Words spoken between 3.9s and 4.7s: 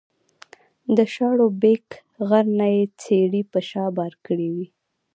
بار کړې وې